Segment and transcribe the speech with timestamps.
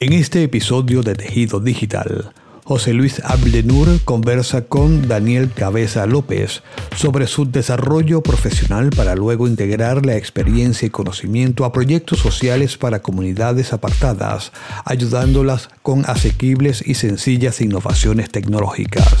[0.00, 2.30] En este episodio de Tejido Digital,
[2.62, 6.62] José Luis Abdenur conversa con Daniel Cabeza López
[6.94, 13.02] sobre su desarrollo profesional para luego integrar la experiencia y conocimiento a proyectos sociales para
[13.02, 14.52] comunidades apartadas,
[14.84, 19.16] ayudándolas con asequibles y sencillas innovaciones tecnológicas.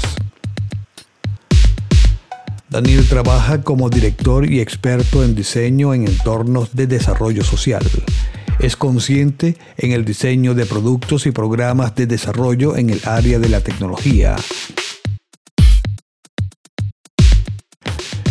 [2.70, 7.82] Daniel trabaja como director y experto en diseño en entornos de desarrollo social
[8.58, 13.48] es consciente en el diseño de productos y programas de desarrollo en el área de
[13.48, 14.36] la tecnología.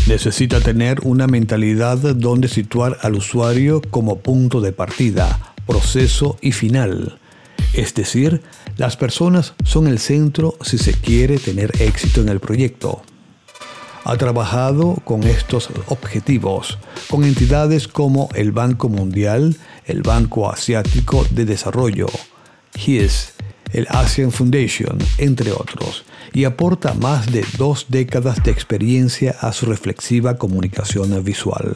[0.08, 7.20] Necesita tener una mentalidad donde situar al usuario como punto de partida, proceso y final.
[7.74, 8.42] Es decir,
[8.78, 13.02] las personas son el centro si se quiere tener éxito en el proyecto.
[14.10, 16.78] Ha trabajado con estos objetivos,
[17.10, 22.08] con entidades como el Banco Mundial, el Banco Asiático de Desarrollo,
[22.74, 23.34] HIS,
[23.74, 29.66] el Asian Foundation, entre otros, y aporta más de dos décadas de experiencia a su
[29.66, 31.76] reflexiva comunicación visual.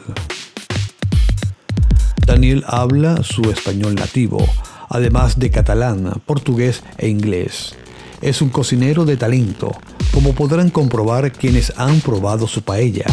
[2.24, 4.42] Daniel habla su español nativo,
[4.88, 7.74] además de catalán, portugués e inglés.
[8.22, 9.72] Es un cocinero de talento,
[10.12, 13.06] como podrán comprobar quienes han probado su paella.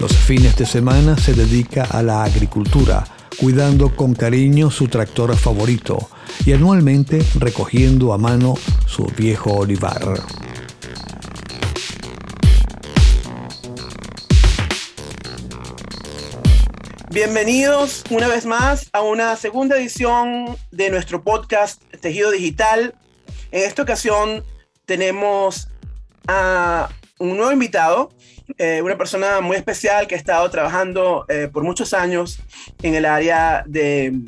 [0.00, 3.04] Los fines de semana se dedica a la agricultura,
[3.38, 6.10] cuidando con cariño su tractor favorito
[6.44, 8.54] y anualmente recogiendo a mano
[8.86, 10.20] su viejo olivar.
[17.10, 22.94] Bienvenidos una vez más a una segunda edición de nuestro podcast Tejido Digital.
[23.50, 24.44] En esta ocasión
[24.84, 25.69] tenemos
[27.18, 28.10] un nuevo invitado
[28.58, 32.40] eh, una persona muy especial que ha estado trabajando eh, por muchos años
[32.82, 34.18] en el área de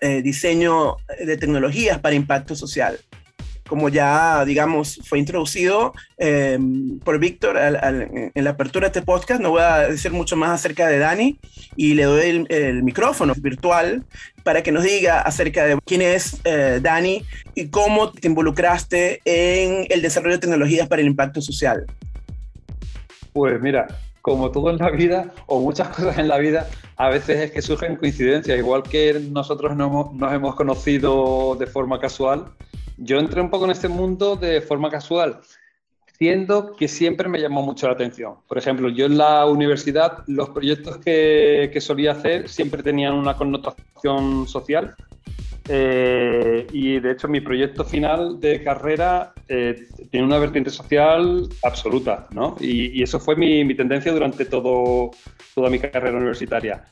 [0.00, 2.98] eh, diseño de tecnologías para impacto social.
[3.66, 5.92] Como ya, digamos, fue introducido
[7.04, 10.86] por Víctor en la apertura de este podcast, no voy a decir mucho más acerca
[10.86, 11.38] de Dani
[11.76, 14.04] y le doy el, el micrófono virtual
[14.42, 17.24] para que nos diga acerca de quién es Dani
[17.54, 21.86] y cómo te involucraste en el desarrollo de tecnologías para el impacto social.
[23.32, 23.88] Pues mira,
[24.24, 26.66] como todo en la vida, o muchas cosas en la vida,
[26.96, 28.58] a veces es que surgen coincidencias.
[28.58, 32.46] Igual que nosotros nos hemos, conocido de forma casual,
[32.96, 35.40] yo entré un poco en este mundo de forma casual,
[36.18, 38.36] siendo que siempre me llamó mucho la atención.
[38.46, 43.36] Por ejemplo, yo en la universidad, los proyectos que, que solía hacer siempre tenían una
[43.36, 44.94] connotación social
[45.68, 52.26] eh, y de hecho mi proyecto final de carrera eh, tiene una vertiente social absoluta,
[52.32, 52.54] ¿no?
[52.60, 55.10] Y, eso fue mi, mi, tendencia durante todo,
[55.54, 56.84] toda mi carrera universitaria.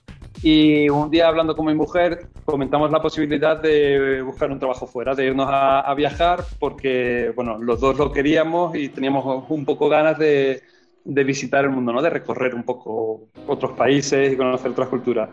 [0.42, 5.14] Y un día hablando con mi mujer comentamos la posibilidad de buscar un trabajo fuera,
[5.14, 9.88] de irnos a, a viajar, porque bueno, los dos lo queríamos y teníamos un poco
[9.88, 10.62] ganas de,
[11.04, 12.02] de visitar el mundo, ¿no?
[12.02, 15.28] De recorrer un poco otros países y conocer otras culturas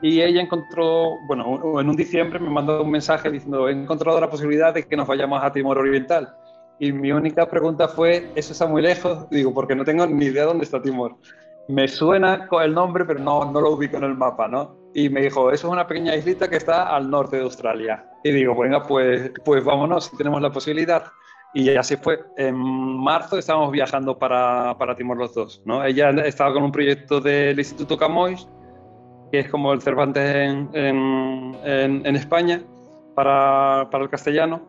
[0.00, 4.30] y ella encontró, bueno, en un diciembre me mandó un mensaje diciendo, he encontrado la
[4.30, 6.34] posibilidad de que nos vayamos a Timor Oriental.
[6.78, 9.28] Y mi única pregunta fue, ¿eso está muy lejos?
[9.30, 11.16] Digo, porque no tengo ni idea dónde está Timor.
[11.68, 14.76] Me suena con el nombre, pero no, no lo ubico en el mapa, ¿no?
[14.94, 18.04] Y me dijo, eso es una pequeña islita que está al norte de Australia.
[18.24, 21.04] Y digo, venga, pues, pues vámonos, si tenemos la posibilidad.
[21.54, 22.20] Y así fue.
[22.36, 25.84] En marzo estábamos viajando para, para Timor los dos, ¿no?
[25.84, 28.48] Ella estaba con un proyecto del Instituto Camois
[29.30, 32.62] que es como el Cervantes en, en, en, España
[33.14, 34.62] para, para, el castellano.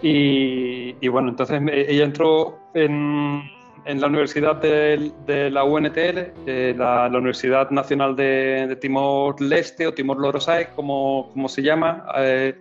[0.00, 3.42] Y, y, bueno, entonces ella entró en,
[3.84, 9.86] en la Universidad de, de la UNTL, eh, la, la, Universidad Nacional de, de Timor-Leste
[9.86, 12.06] o Timor-Lorosae, como, como se llama.
[12.18, 12.54] Eh,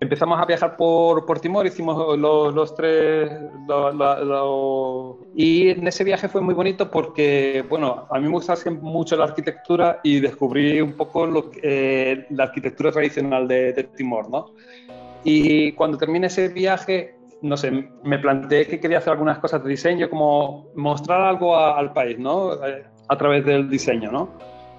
[0.00, 3.30] empezamos a viajar por, por Timor, hicimos los, los tres,
[5.34, 9.24] y en ese viaje fue muy bonito porque, bueno, a mí me gusta mucho la
[9.24, 14.52] arquitectura y descubrí un poco lo, eh, la arquitectura tradicional de, Timor, ¿no?
[15.24, 19.70] Y cuando terminé ese viaje, no sé, me planteé que quería hacer algunas cosas de
[19.70, 22.50] diseño, como mostrar algo al país, ¿no?
[23.08, 24.34] A través del diseño, ¿no?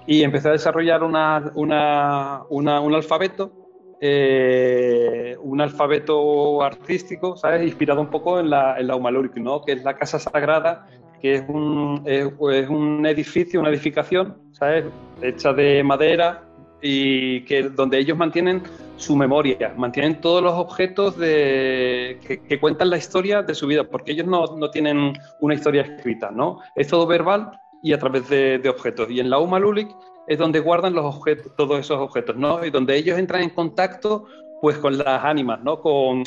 [0.06, 3.60] Y empecé a desarrollar una, una, una, un alfabeto
[4.02, 7.62] eh, un alfabeto artístico, ¿sabes?
[7.62, 9.60] Inspirado un poco en la, en la ¿no?
[9.60, 10.86] Que es la casa sagrada,
[11.20, 14.86] que es un, es, un edificio, una edificación, ¿sabes?
[15.20, 16.49] Hecha de madera
[16.82, 18.62] y que donde ellos mantienen
[18.96, 22.18] su memoria, mantienen todos los objetos de,
[22.48, 26.30] que, cuentan la historia de su vida, porque ellos no, no, tienen una historia escrita,
[26.30, 26.60] ¿no?
[26.74, 27.50] Es todo verbal
[27.82, 29.10] y a través de, objetos.
[29.10, 29.88] Y en la UMA Lulic
[30.26, 32.64] es donde guardan los objetos, todos esos objetos, ¿no?
[32.64, 34.26] Y donde ellos entran en contacto
[34.60, 35.80] pues con las ánimas, ¿no?
[35.80, 36.22] Con,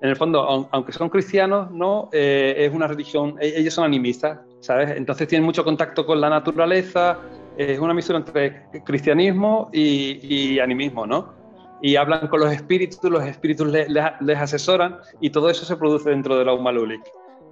[0.00, 2.10] en el fondo, aunque son cristianos, ¿no?
[2.12, 4.90] Eh, es una religión, e-, ellos son animistas, ¿sabes?
[4.96, 7.18] Entonces tienen mucho contacto con la naturaleza,
[7.56, 11.34] es una misión entre cristianismo y, animismo, ¿no?
[11.82, 16.38] Y hablan con los espíritus, los espíritus les, asesoran y todo eso se produce dentro
[16.38, 17.02] de la UMA Lulic.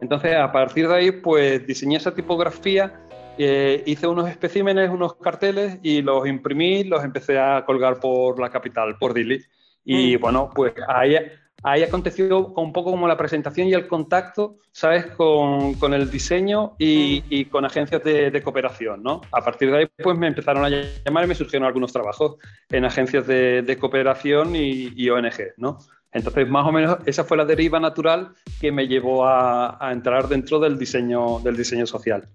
[0.00, 3.04] Entonces, a partir de ahí, pues diseñé esa tipografía
[3.36, 8.50] eh, hice unos especímenes, unos carteles y los imprimí, los empecé a colgar por la
[8.50, 9.42] capital, por Dili.
[9.84, 10.20] Y mm.
[10.20, 11.16] bueno, pues ahí,
[11.64, 15.06] ahí aconteció un poco como la presentación y el contacto, ¿sabes?
[15.06, 19.22] Con, con el diseño y, con agencias de, cooperación, ¿no?
[19.32, 22.36] A partir de ahí, pues me empezaron a llamar y me surgieron algunos trabajos
[22.68, 25.78] en agencias de, cooperación y, ONG, ¿no?
[26.12, 30.28] Entonces, más o menos, esa fue la deriva natural que me llevó a, a entrar
[30.28, 32.28] dentro del diseño, del diseño social.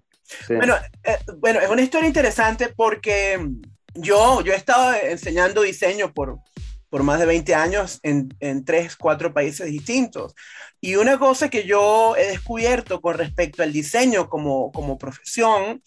[0.48, 3.40] Bueno, eh, bueno, es una historia interesante porque
[3.96, 6.40] yo, yo he estado enseñando diseño por,
[6.90, 10.34] por más de 20 años en, en tres, cuatro países distintos.
[10.82, 15.82] Y una cosa que yo he descubierto con respecto al diseño como, como profesión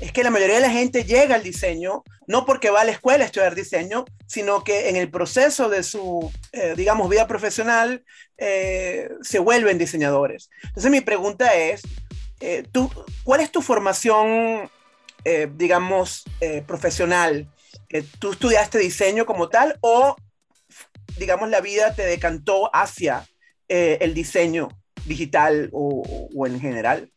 [0.00, 2.90] es que la mayoría de la gente llega al diseño no porque va a la
[2.90, 8.04] escuela a estudiar diseño, sino que en el proceso de su, eh, digamos, vida profesional
[8.36, 10.50] eh, se vuelven diseñadores.
[10.64, 11.82] Entonces mi pregunta es,
[12.40, 12.90] eh, tú,
[13.24, 14.70] ¿cuál es tu formación,
[15.24, 17.48] eh, digamos, eh, profesional?
[18.18, 20.16] ¿Tú estudiaste diseño como tal o,
[21.18, 23.24] digamos, la vida te decantó hacia
[23.68, 24.68] el diseño
[25.06, 27.10] digital o, o, en general?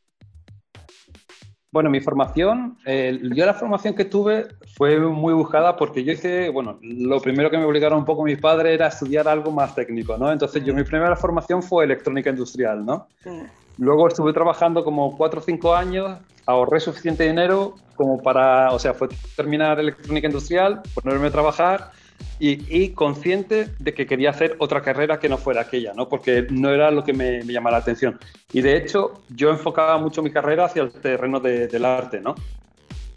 [1.71, 6.79] Bueno, mi formación, yo la formación que tuve fue muy buscada porque yo hice, bueno,
[6.81, 10.31] lo primero que me obligaron un poco mis padres era estudiar algo más técnico, ¿no?
[10.31, 13.07] Entonces yo mi primera formación fue electrónica industrial, ¿no?
[13.23, 13.43] Mm.
[13.77, 16.17] Luego estuve trabajando como cuatro o cinco años,
[16.47, 21.91] ahorré suficiente dinero como para, o sea, fue terminar electrónica industrial, ponerme a trabajar
[22.39, 26.07] y, consciente de que quería hacer otra carrera que no fuera aquella, ¿no?
[26.07, 28.19] Porque no era lo que me, llamaba la atención.
[28.53, 32.35] Y de hecho, yo enfocaba mucho mi carrera hacia el terreno del arte, ¿no?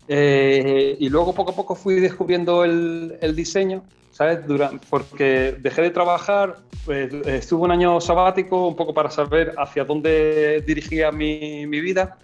[0.09, 3.83] Eh, y luego poco a poco fui descubriendo el, el diseño
[4.13, 4.41] ¿sabes?
[4.91, 10.63] Porque dejé de trabajar, pues, estuve un año sabático un poco para saber hacia dónde
[10.67, 12.19] dirigía mi, mi vida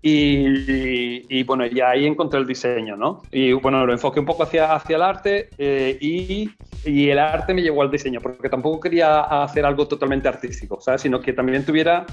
[0.00, 3.22] y, y, bueno, y ahí encontré el diseño, ¿no?
[3.32, 6.50] Y bueno, lo enfoqué un poco hacia, hacia el arte eh, y,
[6.84, 11.02] y, el arte me llevó al diseño, porque tampoco quería hacer algo totalmente artístico, ¿sabes?
[11.02, 12.06] Sino que también tuviera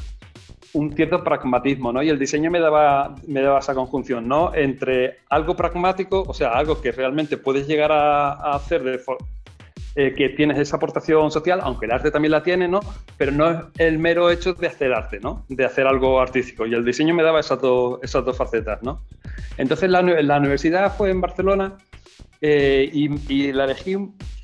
[0.75, 2.03] un cierto pragmatismo, ¿no?
[2.03, 4.53] Y el diseño me daba, me daba esa conjunción, ¿no?
[4.53, 8.99] Entre algo pragmático, o sea, algo que realmente puedes llegar a, hacer de
[9.95, 12.79] eh, que tienes esa aportación social, aunque el arte también la tiene, ¿no?
[13.17, 15.45] Pero no es el mero hecho de hacer arte, ¿no?
[15.49, 16.65] De hacer algo artístico.
[16.65, 19.01] Y el diseño me daba esas dos, esas dos facetas, ¿no?
[19.57, 21.77] Entonces la, la universidad fue en Barcelona
[22.41, 23.95] eh, y, la elegí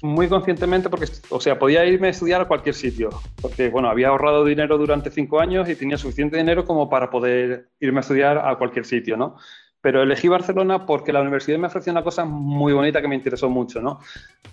[0.01, 3.09] muy conscientemente porque, o sea, podía irme a estudiar a cualquier sitio,
[3.41, 7.69] porque, bueno, había ahorrado dinero durante cinco años y tenía suficiente dinero como para poder
[7.79, 9.35] irme a estudiar a cualquier sitio, ¿no?
[9.81, 13.49] Pero elegí Barcelona porque la universidad me ofreció una cosa muy bonita que me interesó
[13.49, 13.99] mucho, ¿no?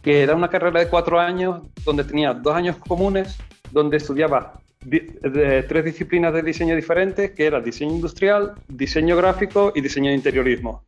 [0.02, 3.38] Que era una carrera de cuatro años donde tenía dos años comunes,
[3.70, 9.80] donde estudiaba de tres disciplinas de diseño diferentes, que era diseño industrial, diseño gráfico y
[9.80, 10.82] diseño de interiorismo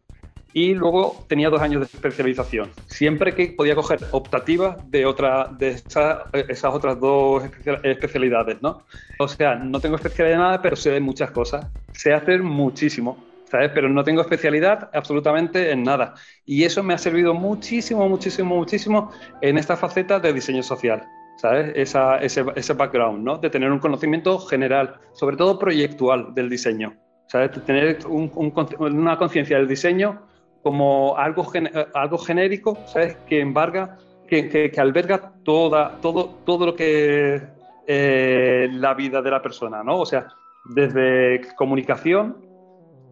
[0.53, 2.71] y luego tenía dos años de especialización.
[2.87, 7.45] Siempre que podía coger optativas de, otra, de esas otras dos
[7.83, 8.83] especialidades, ¿no?
[9.19, 11.67] O sea, no tengo especialidad de nada, pero sé de muchas cosas.
[11.93, 13.71] Sé hacer muchísimo, ¿sabes?
[13.75, 16.15] Pero no tengo especialidad absolutamente en nada.
[16.45, 21.07] Y eso me ha servido muchísimo, muchísimo, muchísimo en esta faceta de diseño social.
[21.37, 21.73] ¿Sabes?
[21.75, 23.39] Esa, ese, ese background, ¿no?
[23.39, 26.95] De tener un conocimiento general, sobre todo proyectual del diseño.
[27.29, 27.53] ¿Sabes?
[27.53, 30.21] De tener una conciencia del diseño
[30.63, 31.51] como algo,
[31.95, 33.17] algo genérico, ¿sabes?
[33.27, 33.97] Que embarga,
[34.29, 37.41] que, que, alberga toda, todo, todo lo que
[37.87, 40.01] eh, la vida de la persona, ¿no?
[40.01, 40.29] O sea,
[40.67, 42.50] desde comunicación,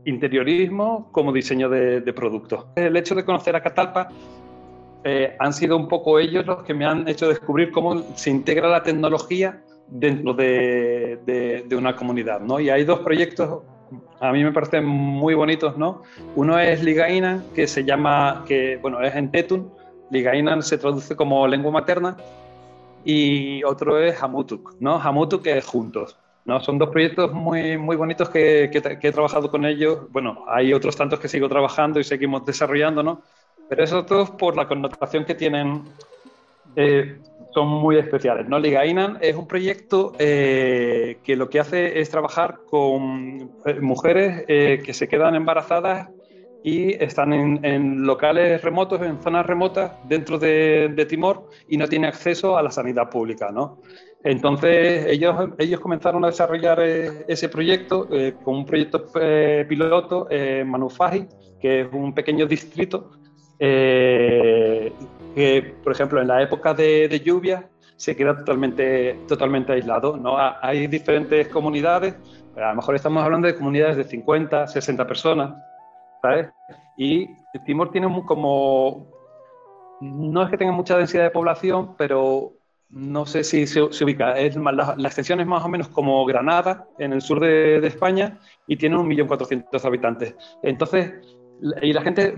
[0.05, 2.67] interiorismo, como diseño de, productos.
[2.77, 4.09] El hecho de conocer a Catalpa
[5.05, 8.69] eh, han sido un poco ellos los que me han hecho descubrir cómo se integra
[8.69, 12.61] la tecnología dentro de, una comunidad, ¿no?
[12.61, 13.63] Y hay dos proyectos
[14.21, 16.03] a mí me parecen muy bonitos, ¿no?
[16.35, 19.71] Uno es Ligaina, que se llama, que bueno, es en Tetun,
[20.11, 22.17] Ligaina se traduce como lengua materna,
[23.05, 25.01] y otro es Hamutuk, ¿no?
[25.01, 26.59] Hamutuk es juntos, ¿no?
[26.61, 30.97] Son dos proyectos muy, muy bonitos que, que, he trabajado con ellos, bueno, hay otros
[30.97, 33.23] tantos que sigo trabajando y seguimos desarrollando, ¿no?
[33.69, 35.85] Pero esos dos por la connotación que tienen
[36.75, 37.19] eh,
[37.53, 38.49] son muy especiales.
[38.49, 38.59] ¿no?
[38.59, 44.47] Liga Inan es un proyecto eh, que lo que hace es trabajar con eh, mujeres
[44.47, 46.09] que se quedan embarazadas
[46.63, 52.59] y están en, locales remotos, en zonas remotas dentro de, Timor y no tienen acceso
[52.59, 53.81] a la sanidad pública, ¿no?
[54.25, 60.27] Entonces ellos, ellos comenzaron a desarrollar eh, ese proyecto eh, con un proyecto eh, piloto
[60.31, 61.27] en Manufaji,
[61.61, 63.13] que es un pequeño distrito
[63.59, 70.17] que, por ejemplo, en la época de, de lluvia se queda totalmente, totalmente aislado.
[70.17, 70.37] ¿no?
[70.39, 72.15] Hay diferentes comunidades,
[72.57, 75.55] a lo mejor estamos hablando de comunidades de 50, 60 personas,
[76.23, 76.49] ¿sabes?
[76.97, 77.27] Y
[77.67, 79.09] Timor tiene como,
[80.01, 82.58] no es que tenga mucha densidad de población, pero
[82.91, 87.13] no sé si se, ubica, es, la, extensión es más o menos como Granada, en
[87.13, 90.35] el sur de, España, y tiene 1.400.000 habitantes.
[90.63, 91.13] Entonces,
[91.83, 92.35] y la gente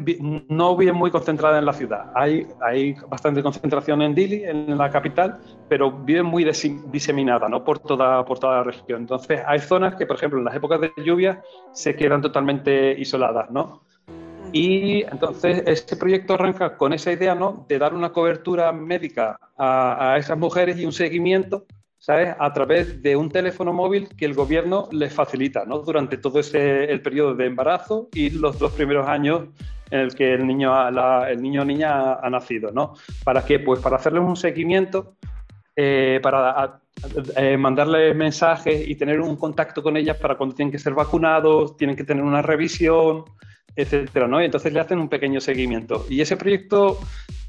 [0.49, 2.11] no vive muy concentrada en la ciudad.
[2.15, 5.39] Hay, hay bastante concentración en Dili, en la capital,
[5.69, 7.63] pero vive muy diseminada ¿no?
[7.63, 9.03] por, toda, por toda la región.
[9.03, 11.43] Entonces, hay zonas que, por ejemplo, en las épocas de lluvia
[11.73, 13.51] se quedan totalmente isoladas.
[13.51, 13.83] ¿no?
[14.53, 17.67] Y entonces, este proyecto arranca con esa idea ¿no?
[17.69, 21.67] de dar una cobertura médica a, a esas mujeres y un seguimiento
[22.01, 22.35] ¿sabes?
[22.39, 25.79] A través de un teléfono móvil que el gobierno les facilita, ¿no?
[25.81, 29.49] Durante todo ese, el periodo de embarazo y los dos primeros años
[29.91, 30.73] en el que el niño,
[31.29, 32.95] el niño o niña ha, nacido, ¿no?
[33.23, 33.59] ¿Para qué?
[33.59, 35.17] Pues para hacerles un seguimiento,
[35.77, 36.81] eh, para
[37.37, 41.77] eh, mandarles mensajes y tener un contacto con ellas para cuando tienen que ser vacunados,
[41.77, 43.25] tienen que tener una revisión,
[43.77, 44.41] etcétera, ¿no?
[44.41, 46.07] Y entonces le hacen un pequeño seguimiento.
[46.09, 46.99] Y ese proyecto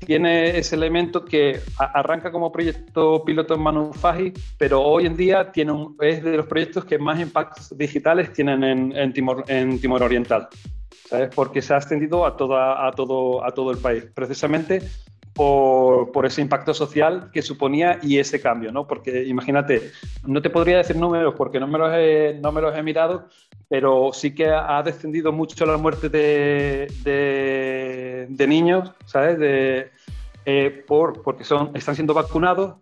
[0.05, 5.73] tiene ese elemento que arranca como proyecto piloto en Manufagi, pero hoy en día tiene
[5.99, 10.47] es de los proyectos que más impactos digitales tienen en, Timor, en Timor Oriental,
[11.07, 11.29] ¿sabes?
[11.33, 14.81] Porque se ha extendido a, toda, a, todo, a todo el país, precisamente
[15.33, 18.87] por, ese impacto social que suponía y ese cambio, ¿no?
[18.87, 19.91] Porque imagínate,
[20.25, 23.27] no te podría decir números porque no me los no me los he mirado,
[23.71, 26.89] pero sí que ha descendido mucho la muerte de,
[28.27, 29.39] de, niños, ¿sabes?
[29.39, 29.91] De,
[30.43, 32.75] eh, por, porque son, están siendo vacunados,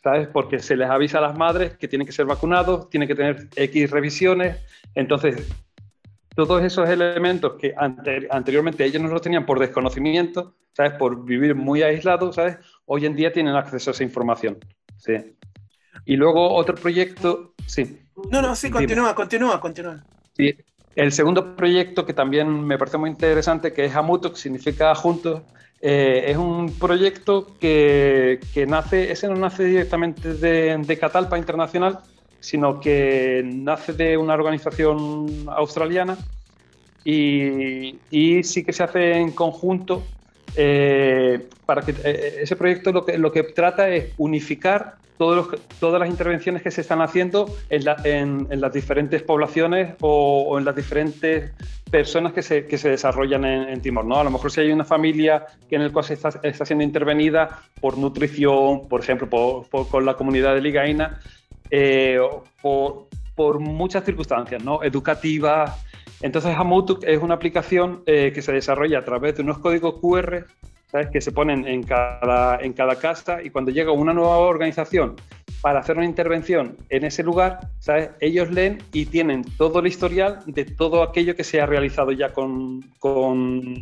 [0.00, 0.28] ¿sabes?
[0.28, 3.48] Porque se les avisa a las madres que tienen que ser vacunados, tienen que tener
[3.56, 4.58] X revisiones.
[4.94, 5.48] Entonces,
[6.36, 10.92] todos esos elementos que anteriormente ellos no los tenían por desconocimiento, ¿sabes?
[10.92, 12.56] Por vivir muy aislados, ¿sabes?
[12.84, 14.58] Hoy en día tienen acceso a esa información.
[14.96, 15.14] Sí.
[16.04, 17.98] Y luego otro proyecto, sí.
[18.30, 20.04] No, no, sí, continúa, continúa, continúa.
[20.96, 25.42] El segundo proyecto que también me parece muy interesante, que es Amuto, que significa juntos,
[25.80, 32.00] eh, es un proyecto que, nace, ese no nace directamente de, Catalpa Internacional,
[32.40, 36.18] sino que nace de una organización australiana
[37.04, 37.98] y
[38.42, 40.02] sí que se hace en conjunto
[40.56, 46.08] eh, para que eh, ese proyecto lo que, lo que trata es unificar todas las
[46.08, 51.52] intervenciones que se están haciendo en, las diferentes poblaciones o, en las diferentes
[51.90, 54.06] personas que se, desarrollan en, Timor.
[54.06, 54.18] ¿no?
[54.18, 57.60] A lo mejor si hay una familia que en el cual se está, siendo intervenida
[57.82, 59.28] por nutrición, por ejemplo,
[59.90, 61.20] con la comunidad de Ligaina,
[61.70, 62.18] eh,
[62.62, 64.82] por, por, muchas circunstancias, ¿no?
[64.82, 65.84] educativas.
[66.22, 70.46] Entonces, Hamutuk es una aplicación eh, que se desarrolla a través de unos códigos QR
[70.90, 71.08] ¿sabes?
[71.10, 75.16] que se ponen en cada, en cada casa y cuando llega una nueva organización
[75.60, 78.10] para hacer una intervención en ese lugar, ¿sabes?
[78.20, 82.32] ellos leen y tienen todo el historial de todo aquello que se ha realizado ya
[82.32, 83.74] con, con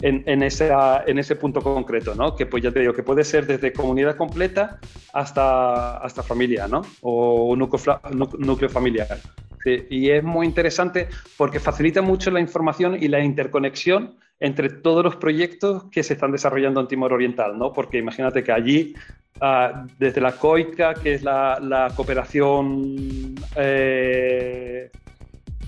[0.00, 2.34] en, en, en ese punto concreto, ¿no?
[2.34, 4.78] que pues ya te digo que puede ser desde comunidad completa
[5.12, 6.82] hasta, hasta familia ¿no?
[7.02, 8.00] o núcleo,
[8.38, 9.18] núcleo familiar.
[9.64, 15.16] Y es muy interesante porque facilita mucho la información y la interconexión entre todos los
[15.16, 17.72] proyectos que se están desarrollando en Timor Oriental, ¿no?
[17.72, 18.94] Porque imagínate que allí,
[19.40, 23.34] ah, desde la COICA, que es la, cooperación...
[23.56, 24.90] Eh,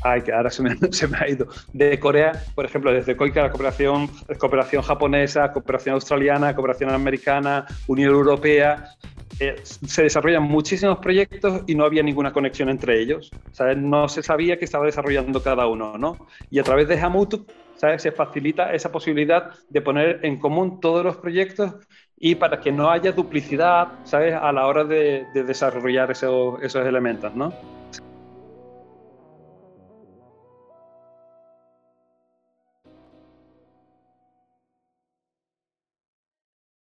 [0.03, 0.76] ay, que ahora se me,
[1.19, 1.49] ha ido.
[1.73, 8.12] De Corea, por ejemplo, desde COICA, la cooperación, cooperación japonesa, cooperación australiana, cooperación americana, Unión
[8.12, 8.91] Europea,
[9.40, 13.31] eh, se desarrollan muchísimos proyectos y no había ninguna conexión entre ellos.
[13.76, 16.16] No se sabía que estaba desarrollando cada uno, ¿no?
[16.50, 18.02] Y a través de Hamutuk ¿sabes?
[18.02, 21.75] Se facilita esa posibilidad de poner en común todos los proyectos
[22.19, 24.35] y para que no haya duplicidad, ¿sabes?
[24.35, 27.52] A la hora de, desarrollar esos, esos elementos, ¿no?